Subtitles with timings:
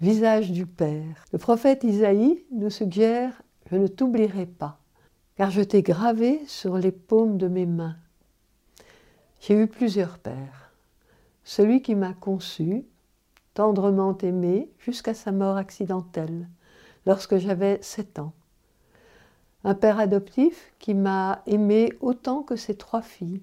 [0.00, 1.26] visage du Père.
[1.30, 4.78] Le prophète Isaïe nous suggère Je ne t'oublierai pas,
[5.36, 7.96] car je t'ai gravé sur les paumes de mes mains.
[9.40, 10.72] J'ai eu plusieurs pères.
[11.44, 12.86] Celui qui m'a conçu,
[13.52, 16.48] tendrement aimé jusqu'à sa mort accidentelle,
[17.04, 18.32] lorsque j'avais sept ans.
[19.64, 23.42] Un père adoptif qui m'a aimé autant que ses trois filles.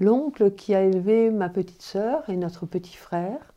[0.00, 3.52] L'oncle qui a élevé ma petite sœur et notre petit frère,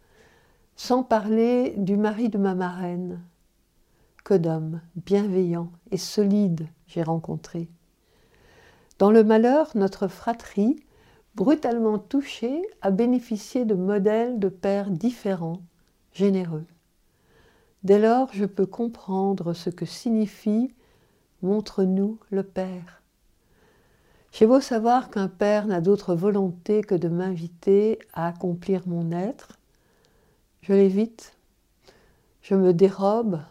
[0.79, 3.19] sans parler du mari de ma marraine.
[4.23, 7.67] Que d'hommes bienveillants et solides j'ai rencontrés.
[8.97, 10.77] Dans le malheur, notre fratrie,
[11.35, 15.61] brutalement touchée, a bénéficié de modèles de pères différents,
[16.13, 16.65] généreux.
[17.83, 20.73] Dès lors, je peux comprendre ce que signifie
[21.41, 23.03] Montre-nous le Père.
[24.31, 29.58] J'ai beau savoir qu'un Père n'a d'autre volonté que de m'inviter à accomplir mon être,
[30.61, 31.37] je l'évite,
[32.41, 33.41] je me dérobe,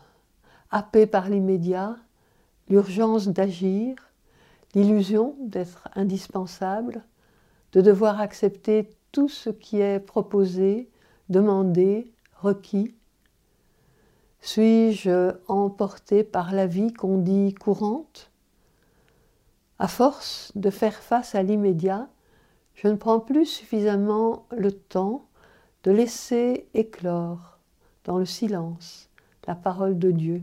[0.71, 1.97] happé par l'immédiat,
[2.69, 3.97] l'urgence d'agir,
[4.75, 7.03] l'illusion d'être indispensable,
[7.73, 10.91] de devoir accepter tout ce qui est proposé,
[11.29, 12.95] demandé, requis.
[14.41, 18.31] Suis-je emporté par la vie qu'on dit courante?
[19.79, 22.09] À force de faire face à l'immédiat,
[22.75, 25.28] je ne prends plus suffisamment le temps
[25.85, 27.59] de laisser éclore
[28.05, 29.09] dans le silence
[29.47, 30.43] la parole de Dieu.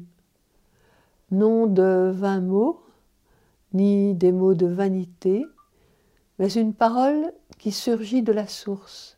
[1.31, 2.83] Non de vains mots,
[3.73, 5.45] ni des mots de vanité,
[6.39, 9.17] mais une parole qui surgit de la source,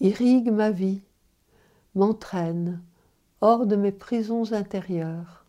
[0.00, 1.02] irrigue ma vie,
[1.94, 2.82] m'entraîne
[3.40, 5.44] hors de mes prisons intérieures.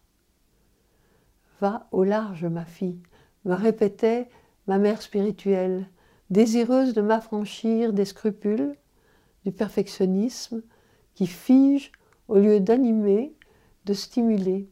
[1.60, 3.02] Va au large, ma fille,
[3.46, 4.30] me répétait
[4.68, 5.88] ma mère spirituelle,
[6.30, 8.76] désireuse de m'affranchir des scrupules
[9.46, 10.62] du perfectionnisme
[11.16, 11.92] qui fige
[12.28, 13.36] au lieu d'animer,
[13.86, 14.70] de stimuler.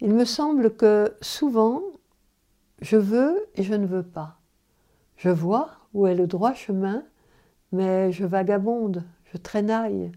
[0.00, 1.82] Il me semble que souvent,
[2.80, 4.38] je veux et je ne veux pas.
[5.16, 7.04] Je vois où est le droit chemin,
[7.72, 10.10] mais je vagabonde, je traînaille,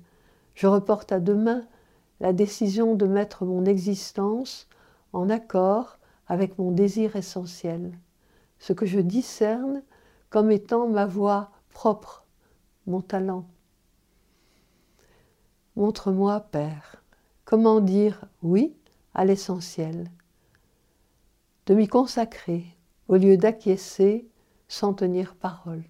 [0.56, 1.64] je reporte à demain
[2.20, 4.68] la décision de mettre mon existence
[5.12, 5.98] en accord
[6.28, 7.92] avec mon désir essentiel,
[8.60, 9.84] ce que je discerne
[10.30, 12.23] comme étant ma voie propre,
[12.88, 13.46] mon talent.
[15.76, 17.04] Montre-moi, Père,
[17.46, 18.76] comment dire oui
[19.14, 20.10] à l'essentiel,
[21.66, 22.66] de m'y consacrer
[23.08, 24.28] au lieu d'acquiescer
[24.68, 25.84] sans tenir parole.